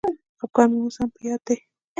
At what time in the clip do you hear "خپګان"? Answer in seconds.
0.39-0.69